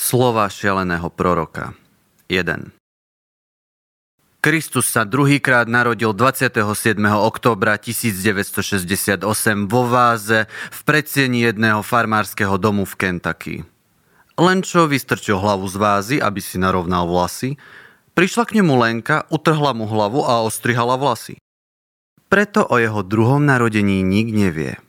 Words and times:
Slova 0.00 0.48
šialeného 0.48 1.12
proroka 1.12 1.76
1. 2.32 2.72
Kristus 4.40 4.88
sa 4.88 5.04
druhýkrát 5.04 5.68
narodil 5.68 6.16
27. 6.16 6.56
októbra 7.04 7.76
1968 7.76 9.20
vo 9.68 9.84
váze 9.84 10.48
v 10.48 10.80
predsieni 10.88 11.44
jedného 11.44 11.84
farmárskeho 11.84 12.56
domu 12.56 12.88
v 12.88 12.94
Kentucky. 12.96 13.54
Len 14.40 14.64
čo 14.64 14.88
vystrčil 14.88 15.36
hlavu 15.36 15.68
z 15.68 15.76
vázy, 15.76 16.16
aby 16.16 16.40
si 16.40 16.56
narovnal 16.56 17.04
vlasy, 17.04 17.60
prišla 18.16 18.48
k 18.48 18.56
nemu 18.56 18.72
Lenka, 18.80 19.28
utrhla 19.28 19.76
mu 19.76 19.84
hlavu 19.84 20.24
a 20.24 20.40
ostrihala 20.40 20.96
vlasy. 20.96 21.36
Preto 22.32 22.64
o 22.64 22.80
jeho 22.80 23.04
druhom 23.04 23.44
narodení 23.44 24.00
nik 24.00 24.32
nevie. 24.32 24.80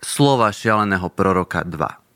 Slova 0.00 0.56
šialeného 0.56 1.12
proroka 1.12 1.68
2 1.68 2.07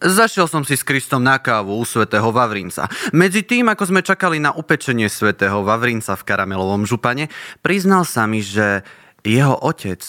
Zašiel 0.00 0.48
som 0.48 0.64
si 0.64 0.80
s 0.80 0.84
Kristom 0.84 1.20
na 1.20 1.36
kávu 1.36 1.76
u 1.76 1.84
svätého 1.84 2.32
Vavrinca. 2.32 2.88
Medzi 3.12 3.44
tým, 3.44 3.68
ako 3.68 3.92
sme 3.92 4.00
čakali 4.00 4.40
na 4.40 4.48
upečenie 4.48 5.12
svätého 5.12 5.60
Vavrinca 5.60 6.16
v 6.16 6.24
karamelovom 6.24 6.88
župane, 6.88 7.28
priznal 7.60 8.08
sa 8.08 8.24
mi, 8.24 8.40
že 8.40 8.80
jeho 9.20 9.60
otec 9.60 10.00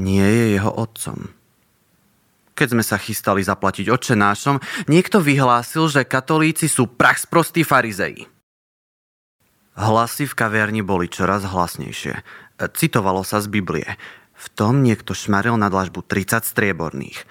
nie 0.00 0.24
je 0.24 0.44
jeho 0.56 0.72
otcom. 0.72 1.28
Keď 2.56 2.68
sme 2.72 2.80
sa 2.80 2.96
chystali 2.96 3.44
zaplatiť 3.44 3.92
očenášom, 3.92 4.64
niekto 4.88 5.20
vyhlásil, 5.20 5.92
že 5.92 6.08
katolíci 6.08 6.64
sú 6.64 6.88
prach 6.88 7.20
sprostí 7.20 7.68
farizei. 7.68 8.24
Hlasy 9.76 10.24
v 10.24 10.34
kaviarni 10.34 10.80
boli 10.80 11.04
čoraz 11.06 11.44
hlasnejšie. 11.44 12.24
Citovalo 12.72 13.22
sa 13.28 13.44
z 13.44 13.46
Biblie. 13.52 13.86
V 14.40 14.46
tom 14.56 14.80
niekto 14.80 15.12
šmaril 15.12 15.60
na 15.60 15.68
dlažbu 15.68 16.00
30 16.00 16.48
strieborných– 16.48 17.20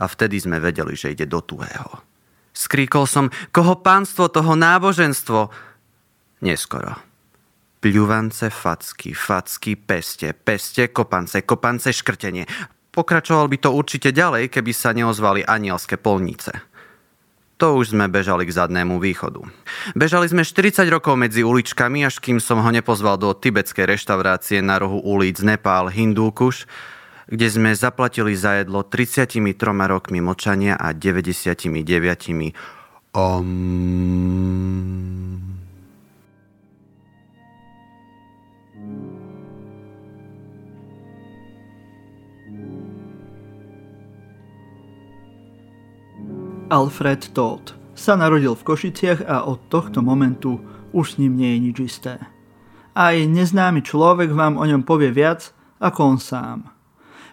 a 0.00 0.04
vtedy 0.08 0.40
sme 0.40 0.56
vedeli, 0.56 0.96
že 0.96 1.12
ide 1.12 1.28
do 1.28 1.44
tuhého. 1.44 2.00
Skríkol 2.50 3.06
som, 3.06 3.28
koho 3.52 3.78
pánstvo, 3.78 4.32
toho 4.32 4.56
náboženstvo. 4.58 5.52
Neskoro. 6.42 6.96
Pľuvance, 7.80 8.52
facky, 8.52 9.16
facky, 9.16 9.76
peste, 9.76 10.32
peste, 10.36 10.92
kopance, 10.92 11.40
kopance, 11.44 11.92
škrtenie. 11.92 12.44
Pokračoval 12.90 13.46
by 13.46 13.56
to 13.62 13.70
určite 13.70 14.10
ďalej, 14.10 14.50
keby 14.50 14.72
sa 14.74 14.90
neozvali 14.90 15.46
anielské 15.46 15.96
polnice. 15.96 16.52
To 17.60 17.76
už 17.76 17.92
sme 17.92 18.08
bežali 18.08 18.48
k 18.48 18.56
zadnému 18.56 18.96
východu. 18.96 19.44
Bežali 19.92 20.32
sme 20.32 20.48
40 20.48 20.80
rokov 20.88 21.12
medzi 21.20 21.44
uličkami, 21.44 22.08
až 22.08 22.16
kým 22.16 22.40
som 22.40 22.56
ho 22.64 22.70
nepozval 22.72 23.20
do 23.20 23.36
tibetskej 23.36 23.84
reštaurácie 23.84 24.64
na 24.64 24.80
rohu 24.80 24.96
ulic 25.04 25.44
Nepál 25.44 25.92
Hindúkuš, 25.92 26.64
kde 27.30 27.46
sme 27.46 27.70
zaplatili 27.78 28.34
za 28.34 28.58
jedlo 28.58 28.82
33 28.82 29.38
rokmi 29.86 30.18
močania 30.18 30.74
a 30.74 30.90
99 30.90 31.70
om. 33.14 33.46
Alfred 46.70 47.34
Todd 47.34 47.74
sa 47.98 48.14
narodil 48.14 48.54
v 48.54 48.62
Košiciach 48.62 49.26
a 49.26 49.42
od 49.42 49.58
tohto 49.66 50.06
momentu 50.06 50.62
už 50.94 51.14
s 51.14 51.18
ním 51.18 51.34
nie 51.34 51.58
je 51.58 51.58
nič 51.58 51.76
isté. 51.82 52.14
Aj 52.94 53.14
neznámy 53.14 53.82
človek 53.82 54.30
vám 54.30 54.54
o 54.54 54.62
ňom 54.62 54.86
povie 54.86 55.10
viac 55.10 55.50
ako 55.82 56.14
on 56.14 56.18
sám. 56.22 56.79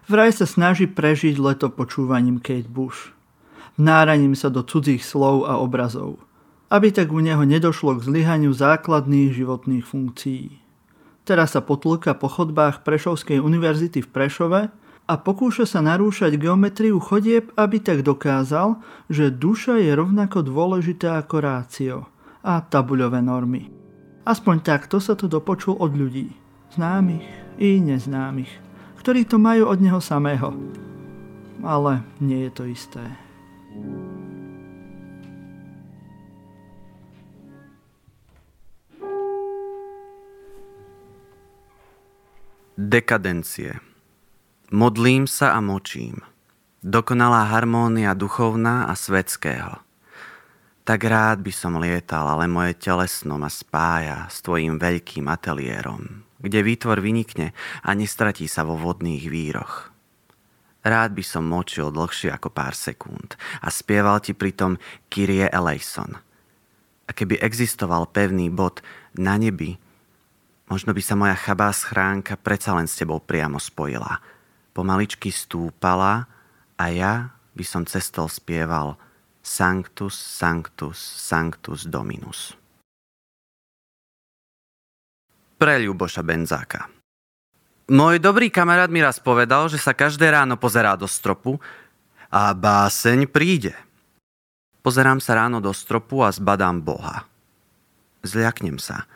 Vraj 0.07 0.31
sa 0.31 0.47
snaží 0.47 0.87
prežiť 0.87 1.35
leto 1.35 1.67
počúvaním 1.67 2.39
Kate 2.39 2.71
Bush. 2.71 3.11
Vnáraním 3.75 4.39
sa 4.39 4.47
do 4.47 4.63
cudzích 4.63 5.03
slov 5.03 5.43
a 5.43 5.59
obrazov. 5.59 6.23
Aby 6.71 6.95
tak 6.95 7.11
u 7.11 7.19
neho 7.19 7.43
nedošlo 7.43 7.99
k 7.99 8.07
zlyhaniu 8.07 8.55
základných 8.55 9.35
životných 9.35 9.83
funkcií. 9.83 10.63
Teraz 11.27 11.59
sa 11.59 11.61
potlka 11.63 12.15
po 12.15 12.31
chodbách 12.31 12.87
Prešovskej 12.87 13.43
univerzity 13.43 13.99
v 13.99 14.07
Prešove 14.07 14.61
a 15.11 15.13
pokúša 15.19 15.67
sa 15.67 15.83
narúšať 15.83 16.39
geometriu 16.39 17.03
chodieb, 17.03 17.51
aby 17.59 17.83
tak 17.83 18.07
dokázal, 18.07 18.79
že 19.11 19.27
duša 19.27 19.75
je 19.83 19.91
rovnako 19.91 20.39
dôležitá 20.39 21.19
ako 21.19 21.35
rácio 21.43 21.95
a 22.47 22.63
tabuľové 22.63 23.19
normy. 23.19 23.67
Aspoň 24.23 24.55
takto 24.63 25.03
sa 25.03 25.19
to 25.19 25.27
dopočul 25.27 25.75
od 25.83 25.91
ľudí, 25.91 26.31
známych 26.71 27.27
i 27.59 27.83
neznámych 27.83 28.66
ktorí 29.07 29.23
to 29.23 29.39
majú 29.39 29.71
od 29.71 29.79
neho 29.79 30.03
samého. 30.03 30.51
Ale 31.63 32.03
nie 32.19 32.43
je 32.43 32.51
to 32.51 32.67
isté. 32.67 32.99
Dekadencie. 42.75 43.79
Modlím 44.75 45.23
sa 45.23 45.55
a 45.55 45.63
močím. 45.63 46.19
Dokonalá 46.83 47.47
harmónia 47.47 48.11
duchovná 48.11 48.91
a 48.91 48.93
svetského. 48.99 49.87
Tak 50.83 50.99
rád 51.07 51.39
by 51.47 51.51
som 51.55 51.79
lietal, 51.79 52.27
ale 52.27 52.51
moje 52.51 52.75
telesno 52.75 53.39
ma 53.39 53.47
spája 53.47 54.27
s 54.27 54.43
tvojim 54.43 54.75
veľkým 54.75 55.31
ateliérom, 55.31 56.26
kde 56.41 56.59
výtvor 56.61 57.01
vynikne 57.01 57.53
a 57.81 57.89
nestratí 57.97 58.45
sa 58.45 58.61
vo 58.61 58.77
vodných 58.77 59.25
víroch. 59.25 59.89
Rád 60.85 61.17
by 61.17 61.23
som 61.25 61.43
močil 61.43 61.91
dlhšie 61.91 62.31
ako 62.31 62.53
pár 62.53 62.77
sekúnd 62.77 63.35
a 63.59 63.67
spieval 63.67 64.23
ti 64.23 64.31
pritom 64.31 64.79
Kyrie 65.11 65.49
eleison. 65.51 66.15
A 67.07 67.11
keby 67.11 67.41
existoval 67.43 68.07
pevný 68.11 68.47
bod 68.47 68.79
na 69.17 69.35
nebi, 69.35 69.75
možno 70.71 70.95
by 70.95 71.01
sa 71.03 71.15
moja 71.19 71.35
chabá 71.35 71.73
schránka 71.75 72.39
predsa 72.39 72.77
len 72.77 72.87
s 72.87 72.95
tebou 72.99 73.19
priamo 73.19 73.59
spojila. 73.59 74.23
Pomaličky 74.71 75.33
stúpala 75.33 76.29
a 76.77 76.85
ja 76.93 77.33
by 77.57 77.65
som 77.65 77.83
cestou 77.83 78.29
spieval 78.29 78.95
Sanctus, 79.41 80.13
Sanctus, 80.13 80.99
Sanctus 80.99 81.87
Dominus 81.87 82.55
pre 85.57 85.81
Ľuboša 85.81 86.21
Benzáka. 86.21 86.87
Môj 87.87 88.21
dobrý 88.21 88.53
kamarát 88.53 88.91
mi 88.91 89.01
raz 89.01 89.17
povedal, 89.17 89.71
že 89.71 89.81
sa 89.81 89.97
každé 89.97 90.29
ráno 90.29 90.59
pozerá 90.59 90.93
do 90.93 91.09
stropu 91.09 91.57
a 92.29 92.51
báseň 92.51 93.25
príde. 93.31 93.73
Pozerám 94.85 95.19
sa 95.19 95.35
ráno 95.35 95.59
do 95.59 95.71
stropu 95.71 96.23
a 96.23 96.31
zbadám 96.31 96.79
Boha. 96.79 97.27
Zľaknem 98.23 98.79
sa. 98.79 99.07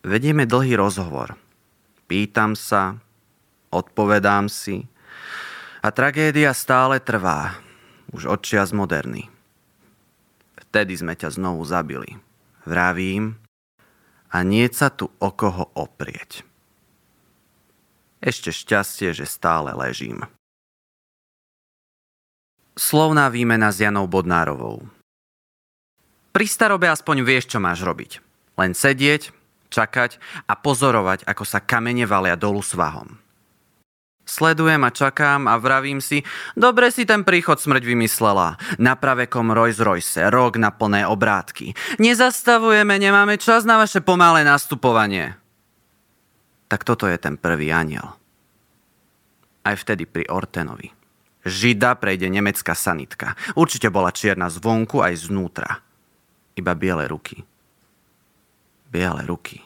Vedieme 0.00 0.48
dlhý 0.48 0.76
rozhovor. 0.76 1.36
Pýtam 2.06 2.56
sa, 2.56 2.96
odpovedám 3.68 4.48
si 4.48 4.86
a 5.82 5.88
tragédia 5.92 6.56
stále 6.56 6.98
trvá. 6.98 7.60
Už 8.14 8.30
odčias 8.30 8.70
moderný. 8.70 9.28
Vtedy 10.56 10.96
sme 10.96 11.12
ťa 11.18 11.34
znovu 11.34 11.66
zabili. 11.66 12.16
Vravím, 12.64 13.36
a 14.30 14.42
nie 14.42 14.66
sa 14.72 14.90
tu 14.90 15.08
o 15.08 15.28
koho 15.30 15.70
oprieť. 15.74 16.46
Ešte 18.22 18.50
šťastie, 18.50 19.12
že 19.14 19.28
stále 19.28 19.70
ležím. 19.76 20.26
Slovná 22.76 23.32
výmena 23.32 23.72
s 23.72 23.80
Janou 23.80 24.04
Bodnárovou 24.04 24.84
Pri 26.36 26.44
starobe 26.44 26.92
aspoň 26.92 27.24
vieš, 27.24 27.48
čo 27.48 27.58
máš 27.60 27.80
robiť. 27.80 28.20
Len 28.60 28.76
sedieť, 28.76 29.32
čakať 29.72 30.20
a 30.44 30.52
pozorovať, 30.56 31.24
ako 31.24 31.44
sa 31.44 31.64
kamene 31.64 32.04
valia 32.04 32.36
dolu 32.36 32.60
svahom. 32.60 33.25
Sledujem 34.26 34.82
a 34.82 34.90
čakám 34.90 35.46
a 35.46 35.54
vravím 35.54 36.02
si, 36.02 36.26
dobre 36.58 36.90
si 36.90 37.06
ten 37.06 37.22
príchod 37.22 37.62
smrť 37.62 37.86
vymyslela. 37.86 38.58
Na 38.82 38.98
pravekom 38.98 39.54
Rolls 39.54 39.78
Royce, 39.78 40.26
rok 40.34 40.58
na 40.58 40.74
plné 40.74 41.06
obrátky. 41.06 41.78
Nezastavujeme, 42.02 42.98
nemáme 42.98 43.38
čas 43.38 43.62
na 43.62 43.78
vaše 43.78 44.02
pomalé 44.02 44.42
nastupovanie. 44.42 45.38
Tak 46.66 46.82
toto 46.82 47.06
je 47.06 47.14
ten 47.22 47.38
prvý 47.38 47.70
aniel. 47.70 48.18
Aj 49.62 49.78
vtedy 49.78 50.10
pri 50.10 50.26
Ortenovi. 50.26 50.90
Žida 51.46 51.94
prejde 51.94 52.26
nemecká 52.26 52.74
sanitka. 52.74 53.38
Určite 53.54 53.86
bola 53.94 54.10
čierna 54.10 54.50
zvonku 54.50 54.98
aj 55.06 55.30
znútra. 55.30 55.78
Iba 56.58 56.74
biele 56.74 57.06
ruky. 57.06 57.46
Biele 58.90 59.22
ruky. 59.22 59.62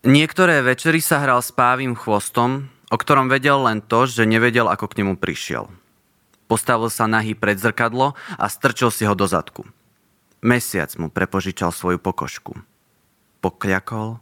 Niektoré 0.00 0.64
večery 0.64 1.04
sa 1.04 1.20
hral 1.20 1.44
s 1.44 1.52
pávým 1.52 1.92
chvostom, 1.92 2.72
o 2.88 2.96
ktorom 2.96 3.28
vedel 3.28 3.60
len 3.60 3.84
to, 3.84 4.08
že 4.08 4.24
nevedel, 4.24 4.64
ako 4.72 4.88
k 4.88 5.04
nemu 5.04 5.20
prišiel. 5.20 5.68
Postavil 6.48 6.88
sa 6.88 7.04
nahý 7.04 7.36
pred 7.36 7.60
zrkadlo 7.60 8.16
a 8.40 8.44
strčil 8.48 8.88
si 8.88 9.04
ho 9.04 9.12
do 9.12 9.28
zadku. 9.28 9.68
Mesiac 10.40 10.88
mu 10.96 11.12
prepožičal 11.12 11.68
svoju 11.68 12.00
pokožku. 12.00 12.56
Pokľakol, 13.44 14.16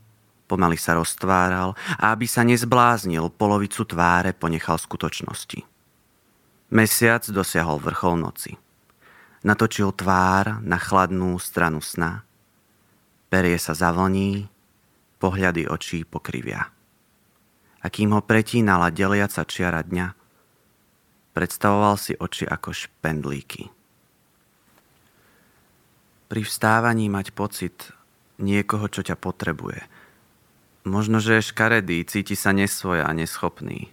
pomaly 0.50 0.74
sa 0.74 0.98
roztváral 0.98 1.78
a 1.94 2.10
aby 2.10 2.26
sa 2.26 2.42
nezbláznil, 2.42 3.30
polovicu 3.38 3.86
tváre 3.86 4.34
ponechal 4.34 4.82
skutočnosti. 4.82 5.62
Mesiac 6.74 7.22
dosiahol 7.30 7.78
vrchol 7.78 8.18
noci. 8.18 8.58
Natočil 9.46 9.94
tvár 9.94 10.58
na 10.58 10.74
chladnú 10.74 11.38
stranu 11.38 11.78
sna. 11.78 12.26
Perie 13.30 13.62
sa 13.62 13.78
zavlní, 13.78 14.50
pohľady 15.18 15.66
očí 15.66 16.06
pokrivia. 16.06 16.70
A 17.78 17.86
kým 17.86 18.14
ho 18.14 18.22
pretínala 18.22 18.90
deliaca 18.90 19.46
čiara 19.46 19.82
dňa, 19.82 20.06
predstavoval 21.34 21.94
si 21.94 22.14
oči 22.18 22.46
ako 22.46 22.74
špendlíky. 22.74 23.70
Pri 26.28 26.42
vstávaní 26.44 27.08
mať 27.08 27.32
pocit 27.32 27.94
niekoho, 28.42 28.86
čo 28.90 29.00
ťa 29.06 29.16
potrebuje. 29.16 29.80
Možno, 30.84 31.18
že 31.18 31.40
je 31.40 31.48
škaredý, 31.52 32.04
cíti 32.04 32.36
sa 32.36 32.52
nesvoj 32.52 33.04
a 33.04 33.10
neschopný. 33.12 33.92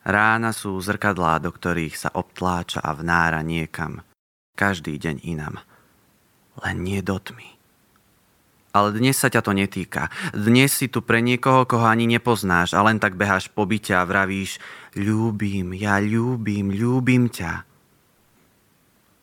Rána 0.00 0.56
sú 0.56 0.80
zrkadlá, 0.80 1.44
do 1.44 1.52
ktorých 1.52 1.92
sa 1.92 2.10
obtláča 2.16 2.80
a 2.80 2.96
vnára 2.96 3.44
niekam. 3.44 4.00
Každý 4.56 4.96
deň 4.96 5.16
inam. 5.28 5.60
Len 6.64 6.76
nie 6.80 7.00
do 7.04 7.20
tmy. 7.20 7.59
Ale 8.70 8.94
dnes 8.94 9.18
sa 9.18 9.26
ťa 9.26 9.42
to 9.42 9.50
netýka. 9.50 10.14
Dnes 10.30 10.70
si 10.70 10.86
tu 10.86 11.02
pre 11.02 11.18
niekoho, 11.18 11.66
koho 11.66 11.82
ani 11.82 12.06
nepoznáš 12.06 12.70
a 12.70 12.86
len 12.86 13.02
tak 13.02 13.18
beháš 13.18 13.50
po 13.50 13.66
byte 13.66 13.90
a 13.98 14.06
vravíš 14.06 14.62
ľúbim, 14.94 15.74
ja 15.74 15.98
ľúbim, 15.98 16.70
ľúbim 16.70 17.26
ťa. 17.26 17.66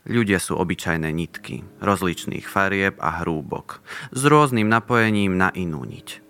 Ľudia 0.08 0.40
sú 0.40 0.56
obyčajné 0.56 1.12
nitky, 1.12 1.64
rozličných 1.84 2.48
farieb 2.48 2.96
a 3.00 3.24
hrúbok, 3.24 3.84
s 4.16 4.24
rôznym 4.24 4.68
napojením 4.68 5.36
na 5.36 5.52
inú 5.52 5.84
niť. 5.84 6.24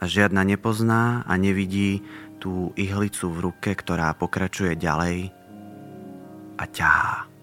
A 0.00 0.08
žiadna 0.08 0.44
nepozná 0.44 1.24
a 1.24 1.32
nevidí 1.40 2.04
tú 2.40 2.76
ihlicu 2.76 3.32
v 3.32 3.52
ruke, 3.52 3.72
ktorá 3.72 4.12
pokračuje 4.12 4.76
ďalej 4.76 5.32
a 6.60 6.64
ťahá. 6.68 7.33